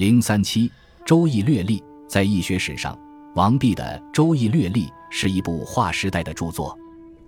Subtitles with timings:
[0.00, 0.66] 零三七
[1.04, 1.78] 《周易略历》
[2.08, 2.98] 在易学史上，
[3.34, 6.74] 王弼的《周易略历》是一部划时代的著作。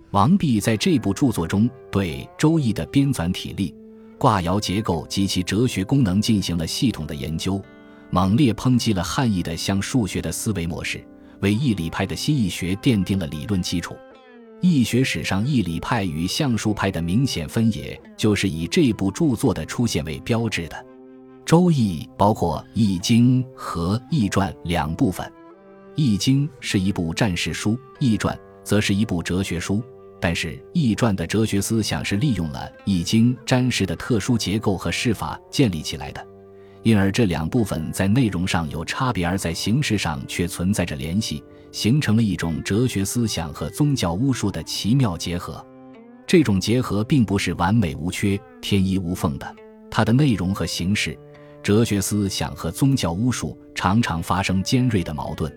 [0.09, 3.75] 王弼在这部著作中对周易的编纂体例、
[4.17, 7.63] 卦爻结构及其哲学功能进行了系统的研究，
[8.09, 11.05] 猛烈抨击了汉译的像数学的思维模式，
[11.41, 13.95] 为易理派的新易学奠定了理论基础。
[14.61, 20.75] 易学史上易理派与象数派的明显分野，就是以这部著作的出现为标志的。
[21.45, 25.27] 《周易》包括《易经》和《易传》两部分，
[25.93, 29.83] 《易经》是一部战事书，《易传》则是一部哲学书。
[30.21, 36.25] 但是，《易传》的哲学思想是利用了《易经》占事的特殊结构和事法建立起来的，
[36.81, 45.63] 因而这两部分在内容上有差别，而在形式上却存在着联系，形成了一种哲学思想和宗教巫术的奇妙结合。
[46.25, 49.55] 这种结合并不是完美无缺、天衣无缝的，
[49.91, 51.19] 它的内容和形式。
[51.63, 55.51] 哲学思想和宗教巫术常常发生尖锐的矛盾。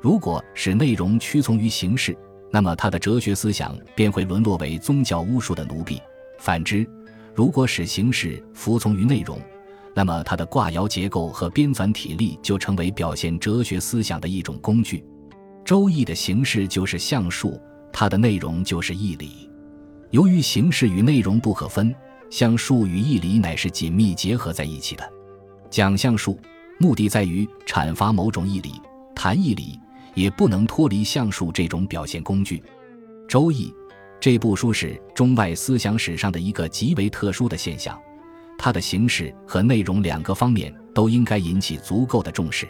[0.00, 2.16] 如果使内容屈从于形式，
[2.50, 5.98] 那么他的哲学思想便会沦落为宗教巫术的奴婢；
[6.40, 6.84] 反之，
[7.32, 9.40] 如果使形式服从于内容，
[9.94, 15.04] 那么他的卦爻结构和编纂体例就成为表现哲学思想的一种工具。
[15.64, 17.60] 周易的形式就是象数，
[17.92, 19.48] 它的内容就是义理。
[20.10, 21.94] 由于形式与内容不可分，
[22.30, 25.15] 象数与义理乃是紧密结合在一起的。
[25.76, 26.40] 讲象数，
[26.78, 28.80] 目的在于阐发某种义理；
[29.14, 29.78] 谈义理，
[30.14, 32.56] 也不能脱离象数这种表现工具。
[33.28, 33.66] 《周易》
[34.18, 37.94] 这部书是中外思想史上的一个极为特殊的现象，
[38.56, 42.66] 它的形式和内容两个方面都应该引起足够的重视。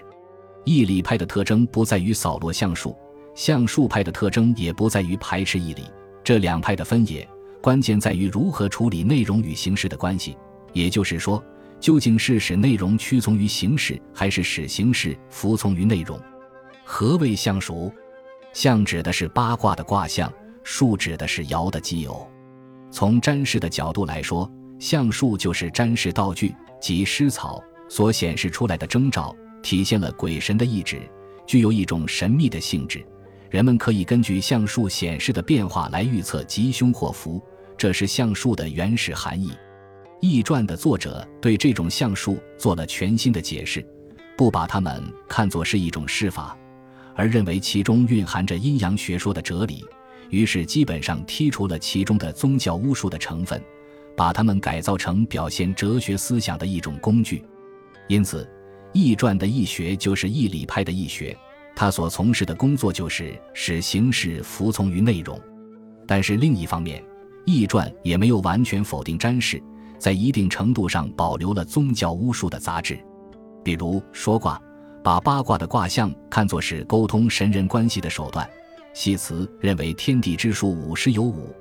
[0.64, 2.92] 义理派的特征不在于扫落象数，
[3.36, 5.84] 象数派的特征也不在于排斥义理。
[6.24, 7.24] 这两派的分野，
[7.62, 10.36] 关键在于如何处理内容与形式的关系，
[10.72, 11.40] 也就是说。
[11.86, 16.20] 究竟是使内容屈从于形式，还是使形式服从于内容？
[16.84, 17.92] 何谓象数？
[18.52, 20.28] 象指的是八卦的卦象，
[20.64, 22.28] 数指的是爻的奇偶。
[22.90, 29.32] 从占事的角度来说，象数就是占事道具及施草所显示出来的征兆，
[29.62, 31.00] 体现了鬼神的意志，
[31.46, 33.06] 具有一种神秘的性质。
[33.48, 37.40] 人们可以根据象数显示的变化来预测吉凶祸福，
[37.78, 39.50] 这是象数的原始含义。
[40.20, 43.84] 《易传》的作者对这种象数做了全新的解释，
[44.36, 46.56] 不把它们看作是一种施法，
[47.14, 49.84] 而认为其中蕴含着阴阳学说的哲理，
[50.30, 53.62] 于是基本上剔除了其中的宗教巫术的成分，
[54.16, 57.44] 把它们改造成表现哲学思想的一种工具。
[58.08, 58.42] 因此，
[58.92, 61.36] 《易传》的易学就是易理派的易学，
[61.74, 65.38] 他所从事的工作就是使形式服从于内容。
[66.06, 67.02] 但是另一方面，
[67.44, 69.62] 《易传》也没有完全否定占士。
[69.98, 72.98] 在一定程度上保留了宗教巫术的杂质，
[73.64, 74.60] 比如说卦，
[75.02, 78.46] 把八卦的卦象看作是沟通神人关系的手段；
[78.94, 81.54] 系辞认为天地之数五十有五，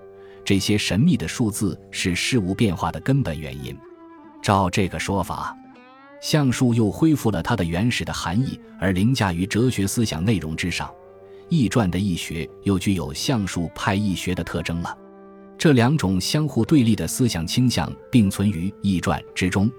[0.44, 3.78] 这些神秘的数字是事物变化的根本原因。
[4.42, 5.56] 照这个说法，
[6.22, 10.90] 象数又恢复了它的原始的含义，而凌驾于哲学思想内容之上。
[11.48, 14.98] 易传的易学又具有象数派易学的特征了。
[15.58, 19.72] 这两种相互对立的思想倾向并存于《易传》之中，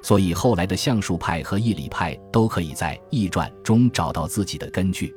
[0.00, 5.14] 所以后来的象数派和易理派都可以在《易传》中找到自己的根据。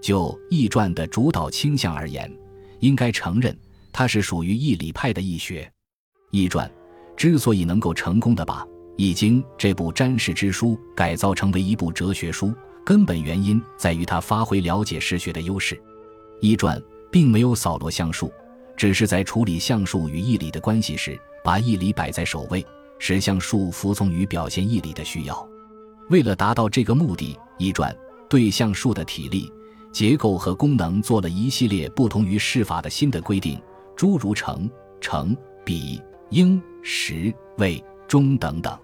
[0.00, 2.32] 就《易传》的主导倾向而言，
[2.80, 3.56] 应该承认
[3.92, 5.62] 它是属于易理派的易学。
[6.30, 6.66] 《易传》
[7.16, 8.64] 之所以能够成功的把
[8.96, 12.52] 《易经》这部占事之书改造成为一部哲学书，
[12.84, 15.76] 根本原因在于它发挥了解实学的优势。
[16.40, 16.78] 《易传》
[17.12, 18.32] 并没有扫罗象数。
[18.76, 22.64] 只是在处理象数与义理的关系时，把义理摆在首位，
[22.98, 25.48] 使象数服从于表现义理的需要。
[26.08, 27.92] 为了达到这个目的，《易传》
[28.28, 29.52] 对象数的体力、
[29.92, 33.60] 结构和功能做了一系列不同于释法的新的规定，
[33.94, 34.68] 诸如成、
[35.00, 38.76] 成、比、应、时、位、中等等。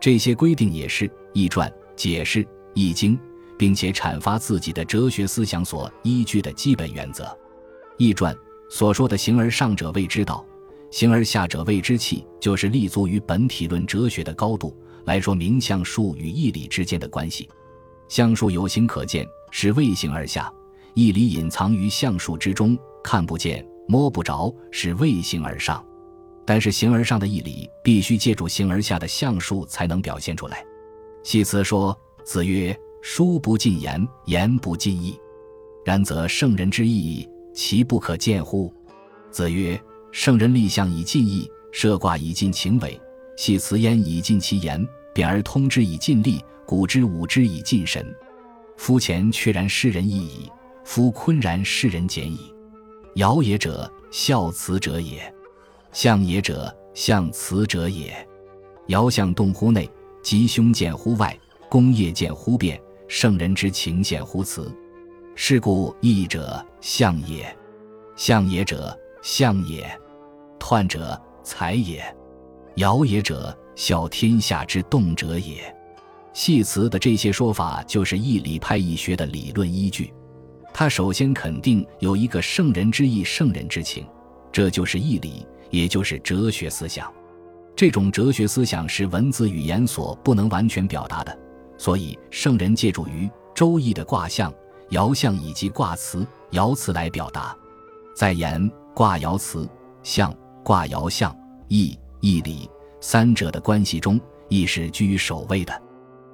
[0.00, 2.42] 这些规定也是《易传》解释
[2.74, 3.16] 《易经》
[3.58, 7.24] 并且阐发自己的哲学思想所依据的基本原则。
[7.96, 8.34] 《易传》。
[8.68, 10.44] 所说的“形而上者谓之道，
[10.90, 17.48] 形而下者谓之器”，就是立足于本体论哲学的高度来说明象数与义理之间的关系。
[18.08, 20.52] 象数有形可见，是谓形而下；
[20.94, 25.84] 义理隐藏于象数之中，看不见、摸不着，是谓形而上。
[26.44, 30.64] 但是形而上的义理必须借助形而下的象数才能表现出来。
[31.24, 35.18] 系辞说：“子曰：书不尽言，言不尽意。
[35.84, 38.70] 然则圣人之意。”其不可见乎？
[39.30, 39.80] 子曰
[40.12, 43.00] ：“圣人立象以尽意，设卦以尽情伪，
[43.38, 48.14] 系辞焉以尽其言，贬而通之以尽力，古之武之以尽神。
[48.76, 50.52] 夫前确然世人意矣，
[50.84, 52.52] 夫坤然世人简矣。
[53.14, 55.18] 尧也者，孝慈者也；
[55.92, 58.14] 象也者，象辞者也。
[58.88, 59.90] 尧象动乎内，
[60.22, 61.34] 吉凶见乎外，
[61.70, 62.78] 功业见乎变，
[63.08, 64.70] 圣人之情见乎辞。
[65.38, 67.54] 是故义者象也，
[68.16, 69.86] 象也者象也，
[70.58, 72.02] 彖者才也。
[72.76, 75.72] 尧也者，孝天下之动者也。
[76.32, 80.10] 系辞的这些说法，就是义理派义学的理论依据。
[80.72, 84.06] 他首先肯定有一个圣人之意、圣人之情，
[84.50, 87.12] 这就是义理，也就是哲学思想。
[87.76, 91.38] 这种哲学思想是文字语言所不能完全表达的，
[91.76, 94.52] 所以圣人借助于《周易》的卦象、
[94.90, 97.56] 爻象以及卦辞、爻辞来表达。
[98.14, 99.68] 在言卦爻辞、
[100.02, 100.34] 象
[100.64, 101.36] 卦爻象、
[101.68, 102.68] 义义理
[103.00, 104.18] 三者的关系中，
[104.48, 105.82] 义是居于首位的。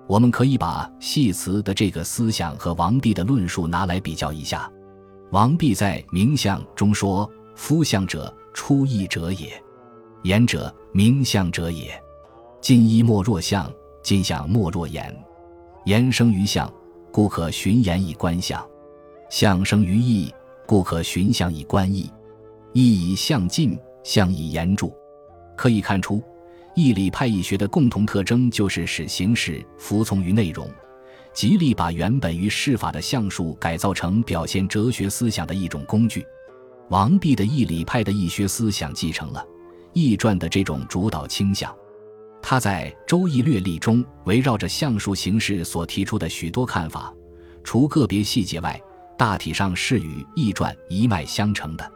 [0.07, 4.71] 我们可以把系辞的这个思想和王弼的论述拿来比较一下。
[5.31, 9.49] 王弼在《名相》中说：“夫相者，出义者也；
[10.23, 11.99] 言者，名相者也。
[12.61, 13.73] 近义莫若相，
[14.03, 15.17] 近相莫若言。
[15.87, 16.71] 言生于相，
[17.13, 18.59] 故可循言以观相；
[19.29, 20.35] 相生于义，
[20.67, 22.11] 故可循相以观义。
[22.73, 24.91] 义以相近，相以言著。”
[25.55, 26.23] 可以看出。
[26.75, 30.67] 义理派义学的共同特征就是使形式服从于内容，
[31.35, 36.25] 极力把原本于事法的象数改造成表现哲学思想的一种工具。
[36.89, 39.47] 王弼的义理派的义学思想继承了
[39.93, 41.71] 易传的这种主导倾向。
[42.43, 47.15] 他在《周易略历》中围绕着象数形式所提出的许多看法，
[47.63, 48.79] 除个别细节外，
[49.17, 51.93] 大体上是与易传一脉相承的。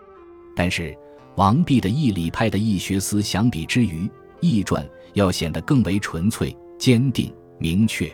[0.54, 0.96] 但是，
[1.34, 4.08] 王弼的义理派的义学思相比之余
[4.40, 8.10] 易传要显得更为纯粹、坚定、明确。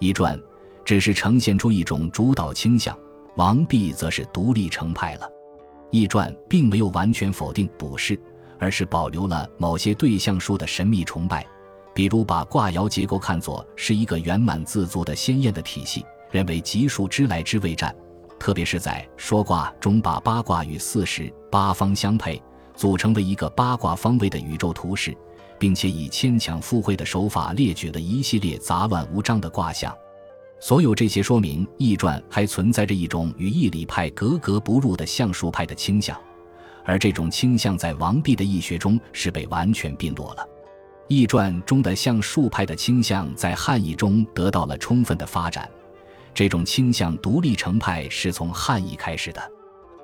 [0.00, 0.40] 易传
[0.84, 2.98] 只是呈现出一种主导倾向，
[3.36, 5.30] 王弼则是独立成派了。
[5.90, 8.18] 易传并没有完全否定卜筮，
[8.58, 11.46] 而是保留了某些对象数的神秘崇拜，
[11.98, 17.92] 比如把卦爻结构看作是一个圆满自足的鲜艳的体系，认为吉数之来之未战。
[18.38, 22.40] 特别是在说卦中，把八卦与四时八方相配，
[22.76, 25.12] 组成为一个八卦方位的宇宙图式。
[25.58, 29.92] 并且以牵强附会的手法列举了一系列杂乱无章的卦象，
[30.60, 36.16] 所有这些说明《易传》还存在着一种与易理派格格不入的象数派的倾向，
[36.84, 40.42] 而这种倾向在王弼的易学中是被完全并落了。
[41.08, 45.68] 《易传》中的象数派的倾向在汉译中得到了充分的发展，
[46.34, 49.40] 这种倾向独立成派是从汉译开始的。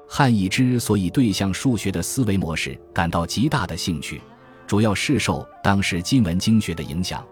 [0.08, 4.20] 汉译之所以对象数学的思维模式感到极大的兴趣。
[4.66, 7.22] 主要是受当时金文经学的影响，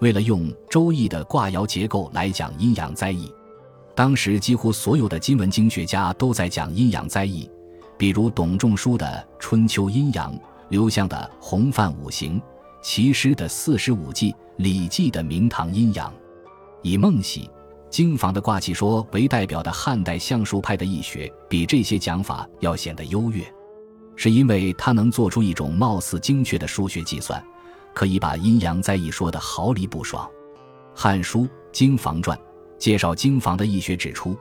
[0.00, 3.32] 为了用《周易》的卦爻结构来讲阴阳灾异，
[3.94, 7.48] 当时几乎所有的金文经学家都在讲阴阳灾异，
[7.96, 9.06] 比如董仲舒的
[9.38, 10.34] 《春秋阴阳》，
[10.70, 12.40] 刘向的《洪范五行》，
[12.82, 16.10] 齐师的《四十五计》，李济的《明堂阴阳》，
[16.82, 17.48] 以孟喜、
[17.88, 23.44] 经房的卦气说为代表的汉代相术派的易学，比这些讲法要显得优越。
[24.16, 27.42] 是因为他能做出一种貌似精确的数学计算，
[27.94, 30.26] 可以把阴阳灾异说得毫厘不爽。
[30.92, 32.36] 《汉书·经房传》
[32.78, 34.36] 介绍经房的易学指出，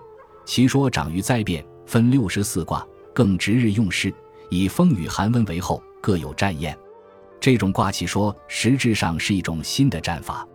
[0.45, 4.12] 其说长于灾变，分六十四卦，更值日用事，
[4.50, 6.75] 以风雨寒温为后，各有战验。
[7.41, 10.48] 这种卦气说实质上是一种新的战法。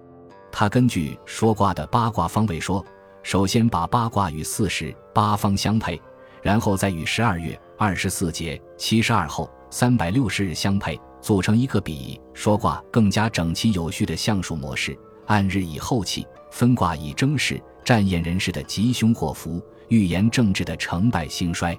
[0.52, 2.82] 他根据说卦的八卦方位说，
[3.24, 6.00] 首先把八卦与四时八方相配，
[6.40, 7.60] 然后再与十二月。
[7.76, 14.96] 二十四节七十二候三百六十日相配，组成一个比说卦更加整齐有序的象数模式。
[15.26, 21.76] 按日以后气，分卦以征势，占验人事的吉凶祸福，预言政治的成败兴衰。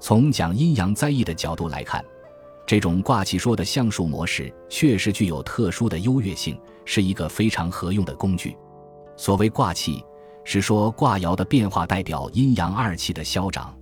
[0.00, 2.04] 从讲阴阳灾异的角度来看，
[2.68, 8.54] 这种卦气说的象数模式确实具有特殊的优越性，是一个非常合用的工具。
[9.16, 10.04] 所谓卦气，
[10.44, 13.74] 是说卦爻的变化代表阴阳二气的消长。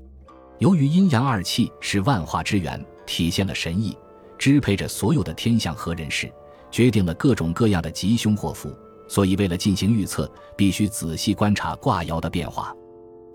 [0.59, 3.99] 由于阴阳二气是万化之源，体现了神意，
[4.39, 6.33] 支配着所有的天象和人事，
[6.71, 8.73] 决定了各种各样的吉凶祸福，
[9.09, 12.73] 所以为了进行预测，必须仔细观察卦爻的变化。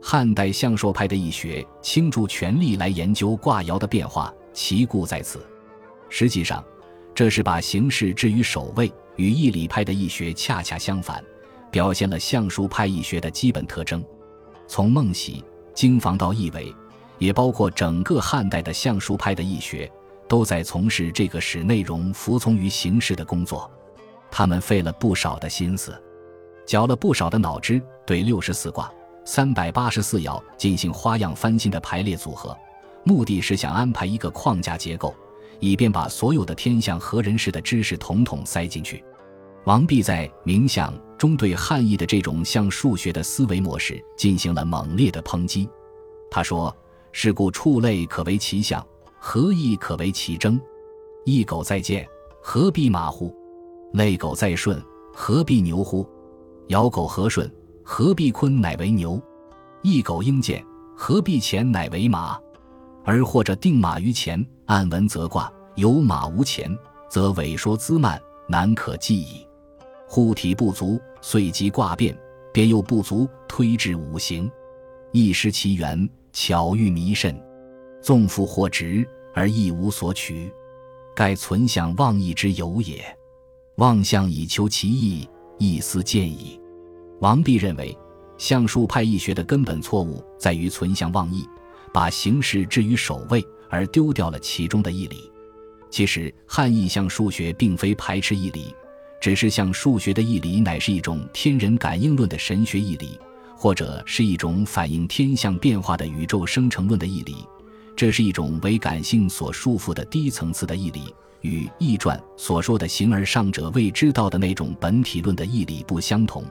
[0.01, 5.45] 汉代象数派的易学倾注全力来研究卦爻的变化，其故在此。
[6.09, 6.63] 实际上，
[7.13, 11.23] 这是把形式置于首位，与易理派的易学恰恰相反，
[11.69, 14.03] 表现了相术派易学的基本特征。
[14.67, 15.43] 从孟喜、
[15.73, 16.73] 经房到易纬。
[17.17, 19.87] 也包括整个汉代的相术派的易学，
[20.27, 23.69] 都在从事这个使内容服从于形式的工作。
[24.31, 25.95] 他们费了不少的心思。
[26.65, 28.91] 绞了不少的脑汁，对六十四卦、
[29.23, 32.57] 三百八十四爻进行花样翻新的排列组合，
[33.03, 35.15] 目的是想安排一个框架结构，
[35.59, 39.03] 以便把所有的天象和人事的知识统统塞进去。
[39.65, 45.69] 王弼在《冥想》中对汉译的这种像数学的思维模式进行了猛烈的抨击。
[46.31, 46.75] 他说
[47.11, 48.85] ：“是故畜类可为其象，
[49.19, 50.59] 何意可为其征？
[51.25, 52.07] 一狗在见，
[52.41, 53.35] 何必马乎？
[53.93, 54.81] 类狗在顺，
[55.13, 56.09] 何必牛乎？
[56.69, 57.51] 咬狗何顺，
[57.83, 59.21] 何必鲲乃为牛？
[59.83, 60.65] 一狗应见，
[60.95, 62.39] 何必钱乃为马？
[63.03, 66.69] 而或者定马于前，按文则卦，有马无前，
[67.09, 69.45] 则萎缩滋慢，难可计矣。”
[70.07, 72.17] 护体不足，遂即卦变，
[72.51, 74.51] 变又不足，推至五行，
[75.11, 77.33] 一失其源，巧遇弥甚，
[78.01, 80.51] 纵复或直而亦无所取，
[81.15, 83.01] 盖存想忘意之有也。
[83.77, 85.27] 妄象以求其意，
[85.57, 86.59] 意思见矣。
[87.21, 87.97] 王弼认为，
[88.37, 91.47] 象数派易学的根本错误在于存想忘意，
[91.93, 95.31] 把形式置于首位，而丢掉了其中的义理。
[95.89, 98.73] 其实，汉易象数学并非排斥义理。
[99.19, 103.19] 只是像数学的义理，乃是一种天人感应论的神学义理，
[103.55, 107.35] 或者是一种反映天象变化的宇宙生成论的义理。
[107.95, 116.43] 这是一种为感性所束缚的低层次的义理，与《易传》所说的“形而上者未知道”的那种本体论的义理不相同。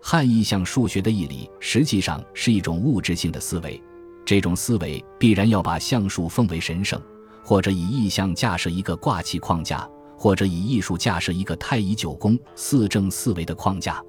[0.00, 3.82] 汉意象数学的义理实际上是一种物质性的思维，
[4.26, 7.00] 这种思维必然要把象数奉为神圣，
[7.42, 9.88] 或者以意象架设一个卦气框架。
[10.18, 14.02] 或者以艺术架设一个太乙九宫四正四维的框架，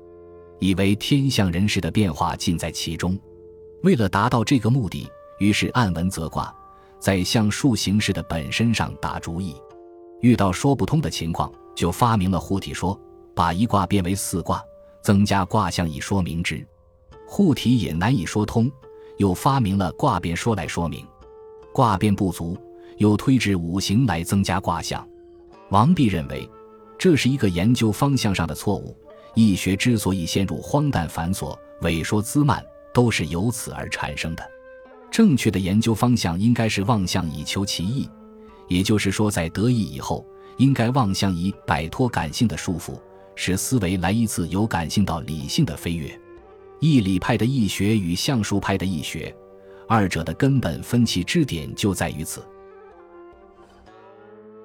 [0.57, 3.19] 以为天象人事的变化尽在其中。
[3.83, 5.05] 为了达到这个目的，
[5.37, 6.55] 于是按文则卦，
[6.97, 9.53] 在象数形式的本身上打主意。
[10.21, 12.97] 遇到说不通的情况，就发明了护体说，
[13.35, 14.63] 把一卦变为四卦，
[15.03, 16.65] 增加卦象以说明之。
[17.27, 18.71] 护体也难以说通，
[19.17, 21.05] 又发明了卦变说来说明。
[21.73, 22.57] 卦变不足，
[22.97, 25.07] 又推至五行来增加卦象。
[25.69, 26.49] 王弼认为，
[26.97, 28.95] 这是一个研究方向上的错误。
[29.35, 34.43] 易学之所以陷入荒诞繁琐、萎缩滋慢，都是由此而产生的。
[35.11, 38.09] 正确的研究方向应该是望向以求其意，
[38.67, 40.25] 也就是说，在得意以后，
[40.57, 42.99] 应该望向以摆脱感性的束缚，
[43.35, 46.19] 使思维来一次由感性到理性的飞跃。
[46.79, 49.35] 义理派的义学与相术派的义学，
[49.87, 52.43] 二者的根本分歧之点就在于此。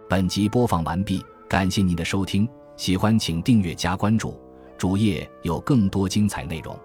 [0.09, 4.38] 本集播放完毕，感谢您的收听，喜欢请订阅加关注，
[4.76, 6.78] 主页有更多精彩内容。